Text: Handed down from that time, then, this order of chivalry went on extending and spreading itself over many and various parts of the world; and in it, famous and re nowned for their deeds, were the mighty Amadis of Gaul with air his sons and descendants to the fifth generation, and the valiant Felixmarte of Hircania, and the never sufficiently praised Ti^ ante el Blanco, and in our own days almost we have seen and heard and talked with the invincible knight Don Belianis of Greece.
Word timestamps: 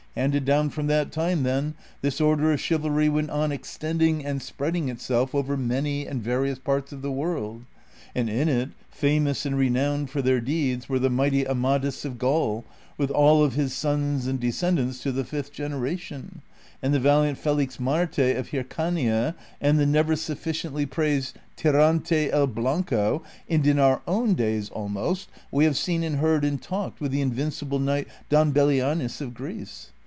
Handed 0.15 0.43
down 0.43 0.69
from 0.71 0.87
that 0.87 1.09
time, 1.09 1.43
then, 1.43 1.73
this 2.01 2.19
order 2.19 2.51
of 2.51 2.59
chivalry 2.59 3.07
went 3.07 3.29
on 3.29 3.53
extending 3.53 4.25
and 4.25 4.41
spreading 4.41 4.89
itself 4.89 5.33
over 5.33 5.55
many 5.55 6.05
and 6.05 6.21
various 6.21 6.59
parts 6.59 6.91
of 6.91 7.01
the 7.01 7.13
world; 7.13 7.63
and 8.13 8.29
in 8.29 8.49
it, 8.49 8.71
famous 8.89 9.45
and 9.45 9.57
re 9.57 9.69
nowned 9.69 10.09
for 10.09 10.21
their 10.21 10.41
deeds, 10.41 10.89
were 10.89 10.99
the 10.99 11.09
mighty 11.09 11.47
Amadis 11.47 12.03
of 12.03 12.17
Gaul 12.17 12.65
with 12.97 13.09
air 13.15 13.49
his 13.51 13.73
sons 13.73 14.27
and 14.27 14.37
descendants 14.37 15.01
to 15.03 15.13
the 15.13 15.23
fifth 15.23 15.53
generation, 15.53 16.41
and 16.81 16.93
the 16.93 16.99
valiant 16.99 17.37
Felixmarte 17.41 18.37
of 18.37 18.49
Hircania, 18.49 19.33
and 19.61 19.79
the 19.79 19.85
never 19.85 20.17
sufficiently 20.17 20.85
praised 20.85 21.37
Ti^ 21.55 21.73
ante 21.73 22.29
el 22.31 22.47
Blanco, 22.47 23.23
and 23.47 23.65
in 23.65 23.79
our 23.79 24.01
own 24.05 24.33
days 24.33 24.69
almost 24.71 25.29
we 25.51 25.63
have 25.63 25.77
seen 25.77 26.03
and 26.03 26.17
heard 26.17 26.43
and 26.43 26.61
talked 26.61 26.99
with 26.99 27.13
the 27.13 27.21
invincible 27.21 27.79
knight 27.79 28.09
Don 28.27 28.51
Belianis 28.51 29.21
of 29.21 29.33
Greece. 29.33 29.91